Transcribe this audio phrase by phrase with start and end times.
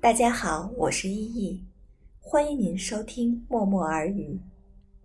[0.00, 1.62] 大家好，我是依依，
[2.18, 4.22] 欢迎您收听《默默耳语》。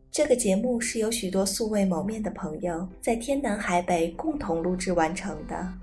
[0.10, 5.74] 这个节目是由许多素未谋面的朋友在天南海北共同录制完成的，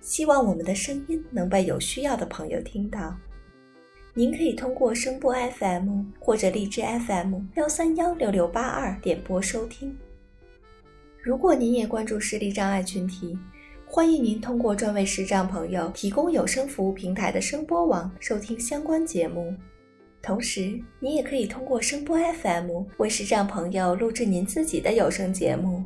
[0.00, 3.16] 希望我们的声音能被有需要的朋友听到。
[4.14, 9.98] 您可以通过声波 FM 或者荔枝 FM 幺三幺六六八二点播收听。
[11.22, 13.38] 如果您也关注视力障碍群体，
[13.84, 19.54] 欢迎您通过专为视障朋友提供有声服务平台的声波网收听相关节目。
[20.22, 25.84] 同时，您也可以通过声波 FM 为视障朋友录制您自己的有声节目。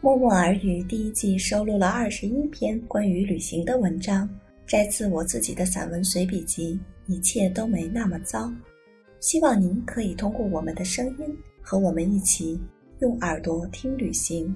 [0.00, 4.28] 默默耳语第一季收录了二十一篇关于旅行的文章，
[4.66, 6.80] 摘自我自己的散文随笔集
[7.12, 8.46] 《一切都没那么糟》。
[9.20, 12.58] 希望您可以通过我们的声音，和我们一起
[13.00, 14.54] 用耳朵听旅行。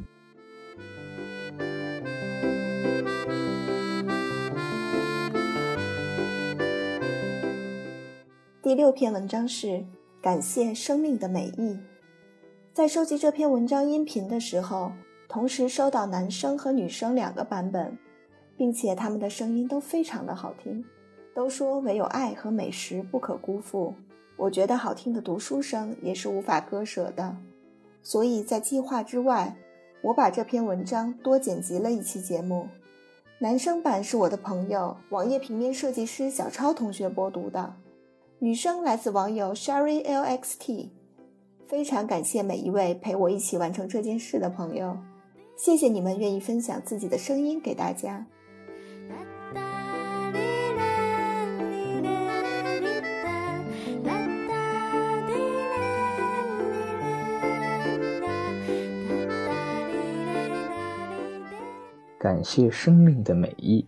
[8.63, 9.85] 第六篇文章是
[10.23, 11.79] 感谢生命的美意。
[12.73, 14.93] 在收集这篇文章音频的时候，
[15.29, 17.99] 同时收到男生和女生两个版本，
[18.59, 20.85] 并且他们的声音都非常的好听，
[21.35, 23.95] 都说唯有爱和美食不可辜负。
[24.37, 27.37] 我觉得好听的读书声也是无法割舍的，
[28.03, 29.57] 所以在计划之外，
[30.03, 32.69] 我把这篇文章多剪辑了一期节目。
[33.39, 37.77] 男生版是我的朋友网页平面设计师小超同学播读的，
[38.41, 40.89] 女生来自网友 Sherry LXT。
[41.67, 44.97] 非常感谢每一位陪我一起完成这件事的朋友，
[45.57, 48.27] 谢谢你们愿意分享自己的声音给大家。
[62.19, 63.87] 感谢生命的美意。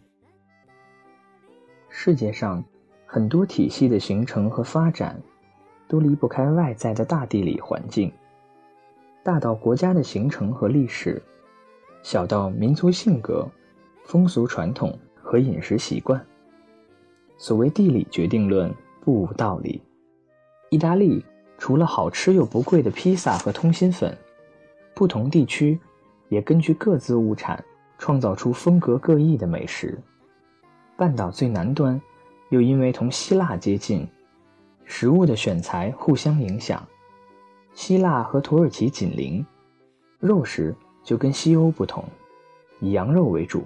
[1.88, 2.62] 世界上
[3.04, 5.20] 很多体系的形成和发展，
[5.88, 8.12] 都离不开外在的大地理环境。
[9.24, 11.20] 大到国家的形成和历史，
[12.04, 13.44] 小到民族性格、
[14.04, 16.24] 风俗传统和饮食习惯。
[17.36, 19.82] 所谓地理决定论不无道理。
[20.70, 21.24] 意大利
[21.58, 24.16] 除了好吃又不贵的披萨和通心粉，
[24.94, 25.80] 不同地区
[26.28, 27.64] 也根据各自物产。
[28.00, 30.00] 创造出风格各异的美食。
[30.96, 32.00] 半岛最南端，
[32.48, 34.08] 又因为同希腊接近，
[34.86, 36.82] 食物的选材互相影响。
[37.74, 39.44] 希腊和土耳其紧邻，
[40.18, 40.74] 肉食
[41.04, 42.02] 就跟西欧不同，
[42.80, 43.64] 以羊肉为主。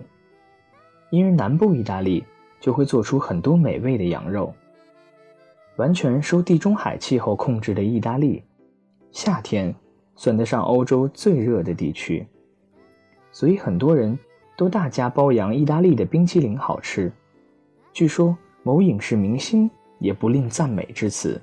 [1.11, 2.25] 因而南部意大利
[2.59, 4.53] 就会做出很多美味的羊肉。
[5.77, 8.43] 完全受地中海气候控制的意大利，
[9.13, 9.73] 夏天
[10.17, 12.27] 算得上欧洲最热的地区。
[13.35, 14.17] 所以很多人
[14.57, 17.13] 都大加褒扬意大利的冰淇淋好吃，
[17.93, 19.69] 据说某影视明星
[19.99, 21.43] 也不吝赞美之词。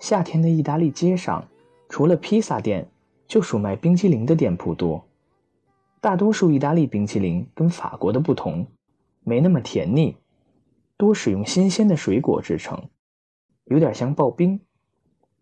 [0.00, 1.46] 夏天的意大利街上，
[1.88, 2.84] 除了披萨店，
[3.28, 5.06] 就属卖冰淇淋的店铺多。
[6.00, 8.66] 大多数意大利冰淇淋跟法国的不同，
[9.22, 10.16] 没那么甜腻，
[10.96, 12.90] 多使用新鲜的水果制成，
[13.66, 14.58] 有点像刨冰，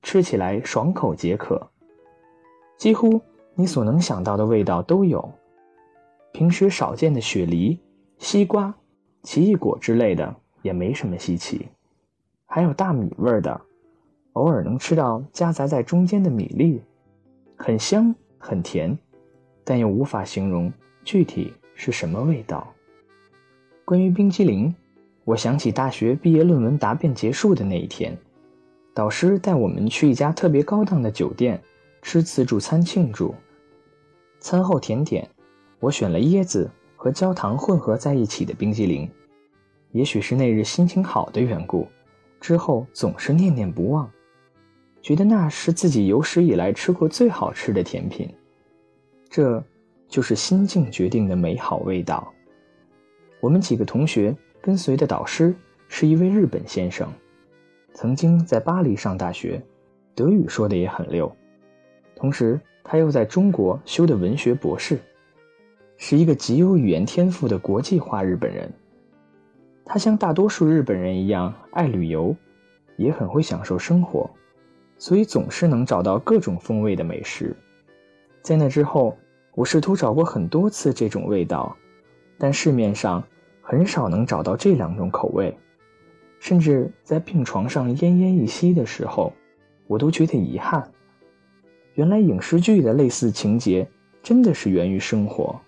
[0.03, 1.71] 吃起来爽口解渴，
[2.77, 3.23] 几乎。
[3.61, 5.31] 你所能想到的味道都有，
[6.33, 7.79] 平时少见的雪梨、
[8.17, 8.73] 西瓜、
[9.23, 11.69] 奇异果之类的也没什么稀奇，
[12.47, 13.61] 还有大米味的，
[14.33, 16.81] 偶尔能吃到夹杂在中间的米粒，
[17.55, 18.99] 很香很甜，
[19.63, 20.73] 但又无法形容
[21.05, 22.67] 具体是什么味道。
[23.85, 24.75] 关于冰激凌，
[25.27, 28.17] 我想起大学毕业论文答辩结束的那一天，
[28.95, 31.63] 导师带我们去一家特别高档的酒店。
[32.03, 33.35] 吃自助餐庆祝，
[34.41, 35.29] 餐后甜点，
[35.79, 39.09] 我选了椰子和焦糖混合在一起的冰激凌。
[39.93, 41.87] 也许是那日心情好的缘故，
[42.41, 44.11] 之后总是念念不忘，
[45.03, 48.29] 觉得那是自己有史以来吃过最好吃的甜品。
[49.29, 49.63] 这，
[50.09, 52.33] 就是心境决定的美好味道。
[53.41, 55.55] 我们几个同学跟随的导师
[55.89, 57.13] 是一位日本先生，
[57.95, 59.63] 曾经在巴黎上大学，
[60.15, 61.31] 德语说的也很溜。
[62.15, 64.99] 同时，他又在中国修的文学博士，
[65.97, 68.73] 是一个极有语言天赋的国际化日本人。
[69.85, 72.35] 他像大多数日本人一样爱旅游，
[72.97, 74.31] 也很会享受生活，
[74.99, 77.57] 所以总是能找到各种风味的美食。
[78.41, 79.17] 在那之后，
[79.55, 81.77] 我试图找过很多次这种味道，
[82.39, 83.23] 但市面上
[83.61, 85.57] 很少能找到这两种口味。
[86.39, 89.33] 甚至在病床上奄奄一息的时候，
[89.87, 90.91] 我都觉得遗憾。
[91.95, 93.87] 原来影视剧的类似情节
[94.23, 95.61] 真的是源于生活。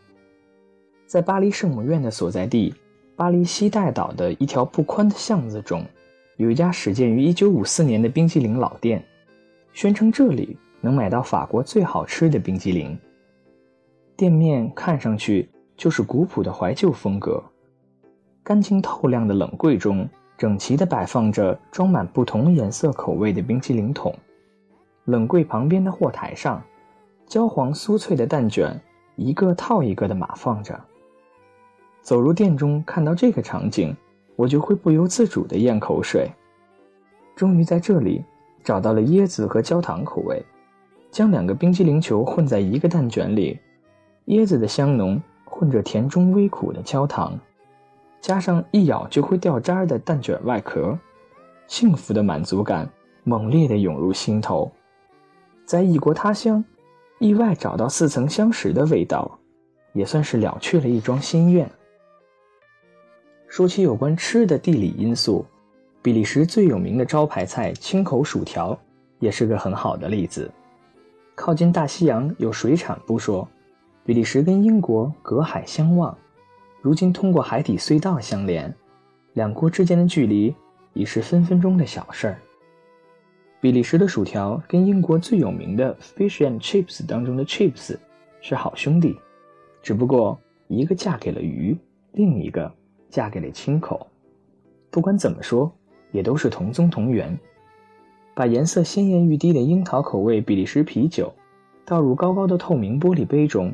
[1.06, 2.74] 在巴黎圣母院的所在地，
[3.16, 5.84] 巴黎西带岛的一条不宽的巷子中，
[6.36, 9.04] 有一家始建于1954年的冰激凌老店，
[9.72, 12.98] 宣称这里能买到法国最好吃的冰激凌。
[14.16, 17.42] 店面看上去就是古朴的怀旧风格，
[18.42, 20.08] 干净透亮的冷柜中。
[20.38, 24.12] 整齐地摆放着装满不同颜色口味的冰淇淋桶，
[25.04, 26.62] 冷柜旁边的货台上，
[27.26, 28.80] 焦黄酥脆的蛋卷
[29.16, 30.78] 一个套一个的码放着。
[32.00, 33.96] 走入店中，看到这个场景，
[34.36, 36.30] 我就会不由自主地咽口水。
[37.34, 38.24] 终于在这里
[38.62, 40.44] 找到了椰子和焦糖口味，
[41.10, 43.58] 将两个冰激凌球混在一个蛋卷里，
[44.26, 47.38] 椰子的香浓混着甜中微苦的焦糖。
[48.20, 50.96] 加上一咬就会掉渣的蛋卷外壳，
[51.66, 52.88] 幸福的满足感
[53.24, 54.70] 猛烈地涌入心头。
[55.64, 56.64] 在异国他乡，
[57.18, 59.38] 意外找到似曾相识的味道，
[59.92, 61.70] 也算是了却了一桩心愿。
[63.48, 65.44] 说起有关吃的地理因素，
[66.00, 68.78] 比利时最有名的招牌菜青口薯条
[69.18, 70.50] 也是个很好的例子。
[71.34, 73.46] 靠近大西洋有水产不说，
[74.04, 76.16] 比利时跟英国隔海相望。
[76.80, 78.74] 如今通过海底隧道相连，
[79.34, 80.54] 两国之间的距离
[80.94, 82.38] 已是分分钟的小事儿。
[83.62, 87.96] 比利时的薯条跟英国最有名的 fish and chips 当中的 chips
[88.40, 89.16] 是好兄弟，
[89.80, 90.36] 只不过
[90.66, 91.78] 一个嫁给了鱼，
[92.10, 92.68] 另一个
[93.08, 94.04] 嫁给了青口。
[94.90, 95.72] 不管怎么说，
[96.10, 97.38] 也都是同宗同源。
[98.34, 101.32] 把颜色鲜艳欲滴的樱桃口味比利时啤酒
[101.84, 103.72] 倒入高高的透明玻璃杯中。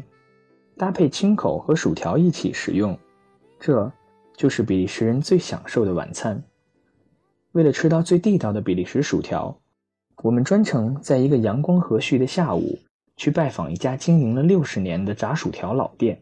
[0.76, 2.94] 搭配青口和薯条一起食用，
[3.58, 3.90] 这
[4.36, 6.44] 就是比利时人最享受的晚餐。
[7.52, 9.58] 为了吃到最地道的比利时薯条，
[10.20, 12.78] 我们专程在一个阳光和煦的下午
[13.16, 16.20] 去拜访一家经营了六十年的炸薯条老店。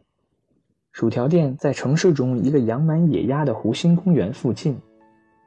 [0.92, 4.78] 薯条店在城市中一个养满野鸭的湖心公园附近，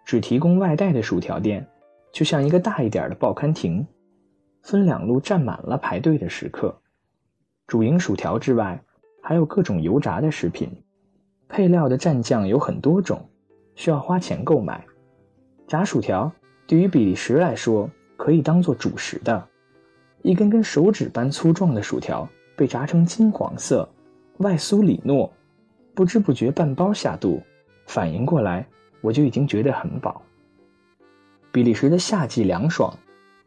[0.03, 1.67] 只提供外带的薯条店，
[2.11, 3.85] 就像一个大一点的报刊亭，
[4.63, 6.75] 分两路站满了排队的食客。
[7.67, 8.83] 主营薯条之外，
[9.21, 10.71] 还有各种油炸的食品，
[11.47, 13.29] 配料的蘸酱有很多种，
[13.75, 14.83] 需要花钱购买。
[15.67, 16.31] 炸薯条
[16.65, 19.47] 对于比利时来说可以当做主食的，
[20.23, 23.87] 一根根手指般粗壮的薯条被炸成金黄色，
[24.39, 25.29] 外酥里糯，
[25.95, 27.41] 不知不觉半包下肚，
[27.87, 28.67] 反应过来
[28.99, 30.21] 我就已经觉得很饱。
[31.49, 32.93] 比利时的夏季凉爽，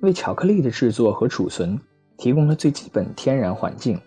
[0.00, 1.78] 为巧克力的制作和储存
[2.16, 4.00] 提供了最基本天然环境。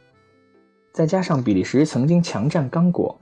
[0.92, 3.16] 再加上比利时曾经强占刚果，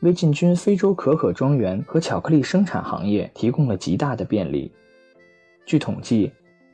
[0.00, 4.70] 为进军非洲可可庄园和巧克力生产行业提供了极大的便利。
[5.64, 6.30] 据统计，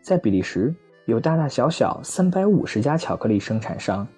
[0.09, 0.75] 在比利时
[1.05, 4.09] 有大大小小三百五十家巧克力生产商，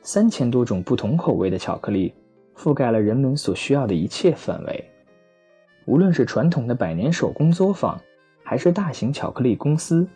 [0.00, 2.14] 三千多种不同口味的巧克力
[2.56, 4.88] 覆盖了人们所需要的一切范围。
[5.86, 8.00] 无论是传统的百年手工作坊，
[8.44, 10.06] 还是大型巧克力公司，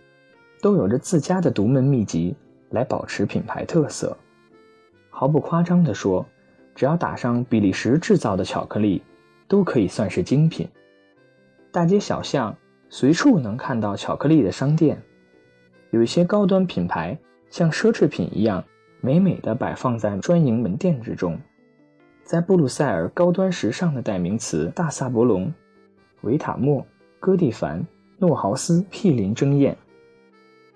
[0.63, 2.37] 都有着自家的独门秘籍
[2.71, 4.17] 来保持品牌特色。
[5.11, 6.25] 毫不夸张地说，
[6.77, 9.03] 只要打上比利时制造的巧克力，
[9.49, 10.69] 都可以算是精品。
[11.73, 12.57] 大街小巷
[12.89, 15.03] 随处能看到巧克力的商店，
[15.95, 17.17] 有一些高端品牌
[17.51, 18.65] 像奢侈品一样
[19.01, 21.39] 美美的摆放在专营门店之中。
[22.25, 25.55] 在布鲁塞尔，高端时尚的代名词大萨博龙、
[26.23, 26.85] 维塔莫、
[27.21, 27.87] 戈蒂凡、
[28.19, 29.77] 诺豪斯毗邻争艳。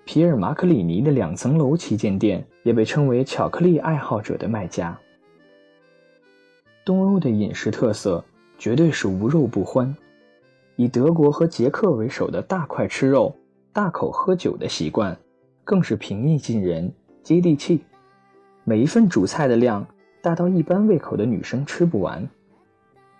[0.05, 4.97] 皮尔马克里尼的两层楼旗舰店也被称为巧克力爱好者的卖家。
[6.85, 8.23] 东欧的饮食特色
[8.57, 9.93] 绝对是无肉不欢，
[10.77, 13.35] 以德国和捷克为首的大块吃肉、
[13.79, 15.17] 大口喝酒的习惯，
[15.63, 16.91] 更是平易近人、
[17.23, 17.81] 接地气。
[18.65, 19.87] 每一份主菜的量
[20.21, 22.27] 大到一般胃口的女生吃不完，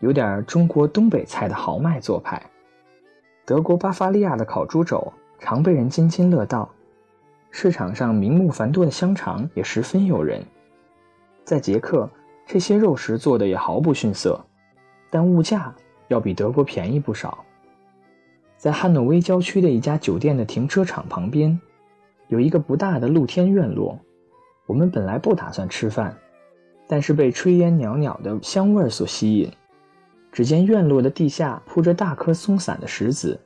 [0.01, 2.45] 有点中国东北菜的豪迈做派。
[3.45, 6.69] 德国巴伐利亚的烤猪肘常被人津津乐道。
[7.51, 10.43] 市场上名目繁多的香肠也十分诱人，
[11.45, 12.09] 在捷克，
[12.45, 14.37] 这些肉食做的也毫不逊色，
[15.09, 15.73] 但物价
[16.09, 17.45] 要比德国便宜不少。
[18.59, 21.57] 在汉诺威郊区的一家酒店的停车场旁边，
[22.27, 23.97] 有一个不大的露天院落。
[24.65, 26.13] 我们本来不打算吃饭，
[26.85, 29.49] 但是被炊烟袅袅的香味所吸引。
[30.29, 33.39] 只见院落的地下铺着大颗松散的石子，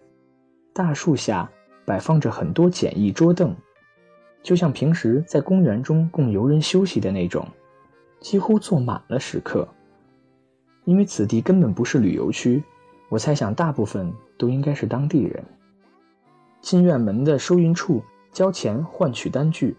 [0.74, 1.48] 大树下
[1.86, 3.56] 摆放着很多简易桌凳。
[4.42, 7.48] 就像平时在公园中供游人休息的那种，
[8.20, 9.68] 几乎坐满了食客。
[10.86, 12.64] 因为此地根本不是旅游区，
[13.14, 15.46] 我猜想大部分都应该是当地人。
[16.62, 18.02] 进院门的收银处
[18.32, 19.78] 交钱换取单据，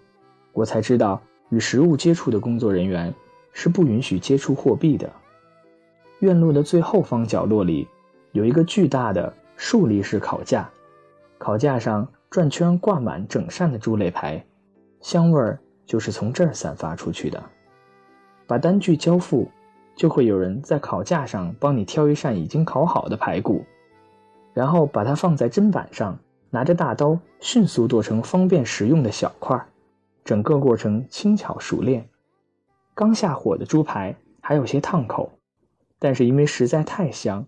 [0.52, 3.12] 我才知道与食物接触的工作人员
[3.52, 5.12] 是不允许接触货币的。
[6.20, 7.88] 院落的最后方角落里
[8.30, 10.70] 有一个巨大的竖立式烤架，
[11.36, 14.46] 烤架上转圈挂满整扇的猪肋排，
[15.00, 17.42] 香味儿就是从这儿散发出去的。
[18.46, 19.50] 把单据交付，
[19.96, 23.64] 就会有人在烤架上帮你挑一扇已经烤好的排骨，
[24.52, 26.18] 然后把它放在砧板上，
[26.50, 29.64] 拿着大刀迅速剁成方便食用的小块，
[30.24, 32.08] 整个过程轻巧熟练。
[32.94, 35.30] 刚下火的猪排还有些烫口。
[35.96, 37.46] 但是因为实在太香，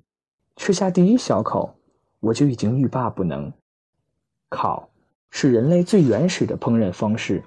[0.57, 1.75] 吃下第一小口，
[2.21, 3.53] 我就已经欲罢不能。
[4.49, 4.89] 烤
[5.29, 7.43] 是人类最原始的烹饪方式，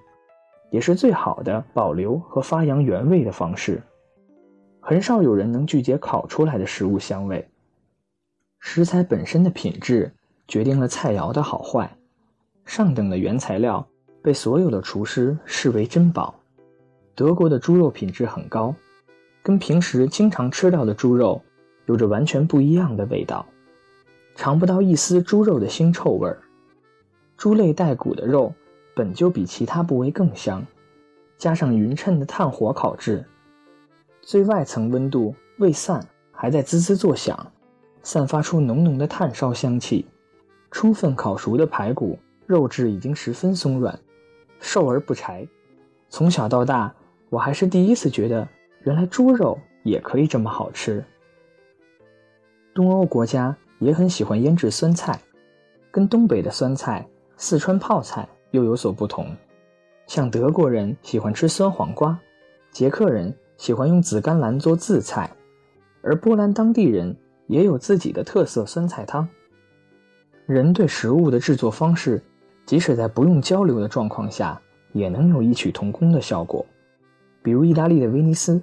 [0.70, 3.82] 也是最好的保留和发扬原味的方式。
[4.80, 7.48] 很少有人能拒绝烤出来的食物香味。
[8.60, 10.12] 食材本身的品质
[10.48, 11.96] 决定了菜肴的好坏。
[12.66, 13.88] 上等的原材料
[14.22, 16.36] 被所有的厨师视为珍宝。
[17.16, 18.76] 德国的猪肉品质很高。
[19.42, 21.42] 跟平时经常吃到的猪肉
[21.86, 23.46] 有着完全不一样的味道，
[24.36, 26.40] 尝不到一丝猪肉的腥臭味儿。
[27.38, 28.54] 猪肋带骨的肉
[28.94, 30.64] 本就比其他部位更香，
[31.38, 33.26] 加上匀称的炭火烤制，
[34.22, 37.52] 最外层温度未散，还在滋滋作响，
[38.04, 40.06] 散发出浓浓的炭烧香气。
[40.72, 44.00] 充分烤熟的排骨肉质已经十分松软，
[44.60, 45.48] 瘦而不柴。
[46.10, 46.94] 从小到大，
[47.30, 48.48] 我还是第一次觉得。
[48.84, 51.04] 原来猪肉也可以这么好吃。
[52.74, 55.20] 东欧国家也很喜欢腌制酸菜，
[55.92, 59.36] 跟东北的酸菜、四川泡菜又有所不同。
[60.08, 62.18] 像德国人喜欢吃酸黄瓜，
[62.72, 65.30] 捷克人喜欢用紫甘蓝做渍菜，
[66.02, 67.14] 而波兰当地人
[67.48, 69.28] 也有自己的特色酸菜汤。
[70.46, 72.24] 人对食物的制作方式，
[72.66, 74.60] 即使在不用交流的状况下，
[74.94, 76.66] 也能有异曲同工的效果。
[77.44, 78.62] 比如意大利的威尼斯，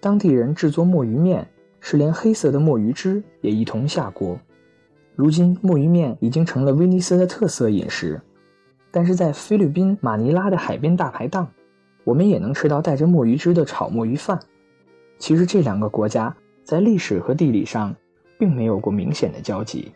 [0.00, 1.46] 当地人制作墨鱼面
[1.78, 4.40] 是连黑色的墨鱼汁也一同下锅。
[5.14, 8.18] 如今墨鱼面已经成了威尼斯的特色饮食，
[8.90, 11.52] 但是在菲律宾马尼拉的海边大排档，
[12.10, 14.40] 我们也能吃到带着墨鱼汁的炒墨鱼饭。
[15.16, 17.94] 其实这两个国家在历史和地理上
[18.36, 19.92] 并没有过明显的交集。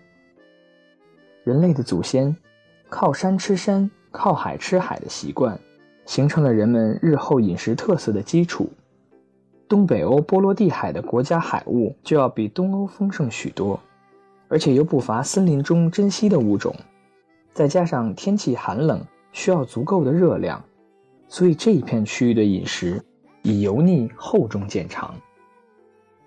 [1.42, 2.36] 人类的祖先
[2.88, 5.58] 靠山吃山、靠海吃海的习惯。
[6.06, 8.68] 形成了人们日后饮食特色的基础。
[9.66, 13.80] 东北欧波罗的海的国家海物就要比东欧丰盛许多，
[14.48, 16.76] 而且又不乏森林中珍稀的物种，
[17.54, 19.00] 再加上天气寒冷，
[19.32, 20.62] 需要足够的热量，
[21.28, 23.02] 所以这一片区域的饮食
[23.42, 25.14] 以油腻厚重见长。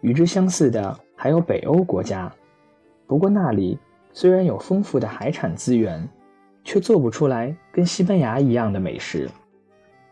[0.01, 2.31] 与之相似的还有北欧国家，
[3.07, 3.77] 不过那里
[4.13, 6.07] 虽然有丰富的海产资源，
[6.63, 9.29] 却做不出来跟西班牙一样的美食。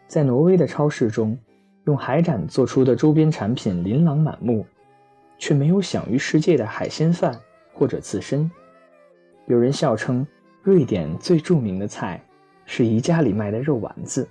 [0.08, 1.38] 在挪威的超市中，
[1.86, 4.66] 用海胆做出的周边产品琳琅满目，
[5.38, 7.40] 却没有享誉世界的海鲜饭
[7.74, 8.50] 或者刺身。
[9.48, 10.26] 有人笑称，
[10.64, 12.24] 瑞典最著名的菜
[12.66, 14.28] 是宜家里卖的肉丸子。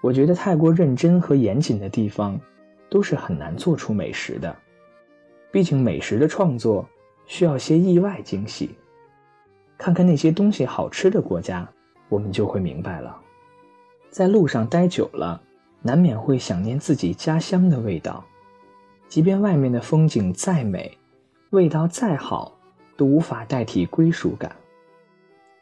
[0.00, 2.40] 我觉得太过认真和严谨的地方，
[2.88, 4.56] 都是很难做出美食的。
[5.52, 6.88] 毕竟美食的创作
[7.26, 8.70] 需要些意外惊喜。
[9.76, 11.68] 看看那些东西好吃的国家，
[12.08, 13.16] 我们就会明白了。
[14.10, 15.40] 在路上待久了，
[15.82, 18.24] 难免会想念自己家乡的味道。
[19.08, 20.96] 即便外面的风景再美，
[21.50, 22.56] 味道再好，
[22.96, 24.54] 都无法代替归属感。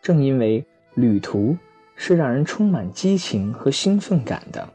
[0.02, 0.64] 正因为
[0.94, 1.56] 旅途
[1.98, 4.66] 是让人充满激情和兴奋感的，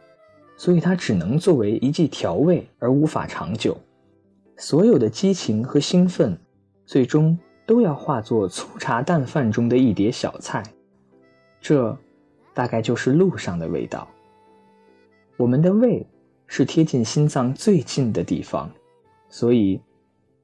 [0.55, 3.75] 所以它只能作为一剂调味，而无法长久。
[4.57, 6.37] 所有的激情和兴奋，
[6.85, 10.61] 最终都要化作粗茶淡饭中的一碟小菜。
[11.59, 11.97] 这。
[12.55, 14.07] 大概就是路上的味道。
[15.37, 16.05] 我们的胃
[16.45, 18.69] 是贴近心脏最近的地方，
[19.27, 19.81] 所以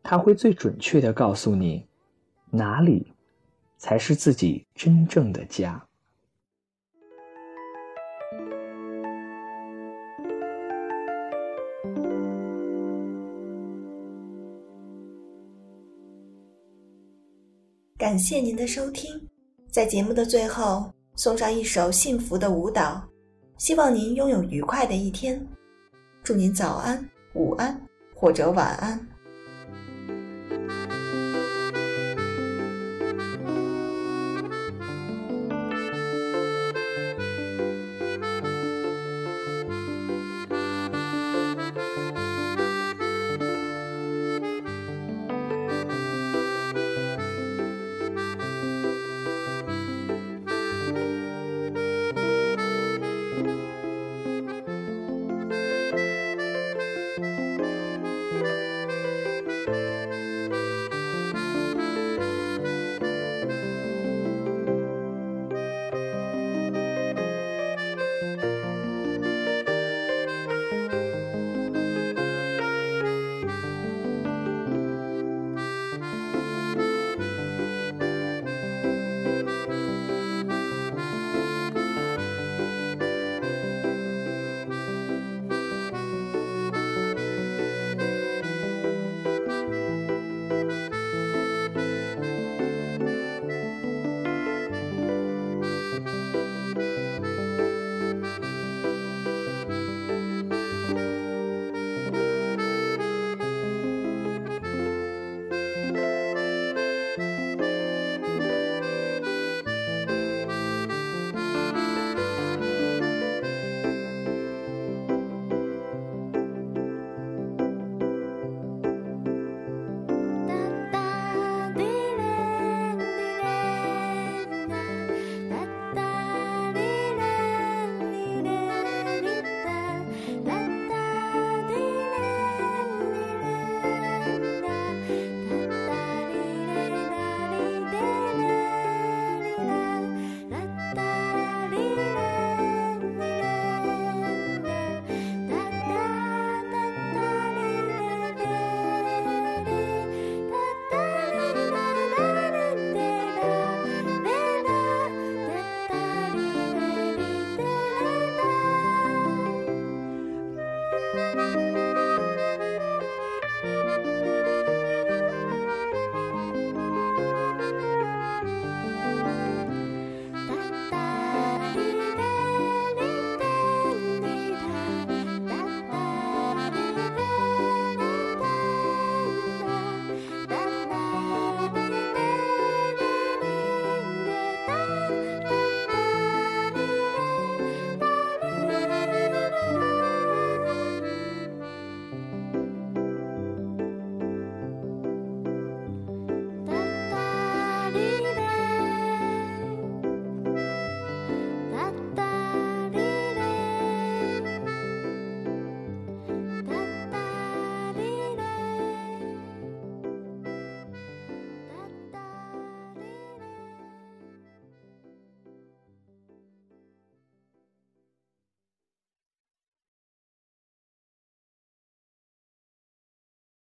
[0.02, 1.86] 它会最准确的告诉你
[2.50, 3.14] 哪里
[3.78, 5.80] 才是自己真正的家。
[18.10, 19.22] 感谢您的收听，
[19.70, 20.92] 在节目的最后。
[21.16, 23.08] 送上一首幸福的舞蹈，
[23.60, 25.40] 希望您拥有愉快的一天。
[26.24, 27.80] 祝您早安、午安
[28.16, 29.09] 或者晚安。